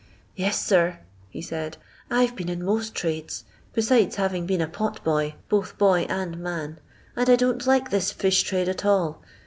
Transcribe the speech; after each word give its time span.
"Yes, 0.35 0.59
sir," 0.65 0.97
he 1.29 1.43
said, 1.43 1.77
*' 1.95 2.01
I 2.09 2.25
've 2.25 2.35
been 2.35 2.49
in 2.49 2.63
most 2.65 2.95
trades, 2.95 3.43
besides 3.71 4.15
having 4.15 4.47
been 4.47 4.59
a 4.59 4.65
pot 4.67 5.03
boy, 5.03 5.35
both 5.47 5.77
boy 5.77 6.07
and 6.09 6.39
man, 6.39 6.79
and 7.15 7.29
I 7.29 7.35
don't 7.35 7.67
like 7.67 7.91
this 7.91 8.11
fish 8.11 8.41
trade 8.41 8.67
at 8.67 8.83
all. 8.83 9.21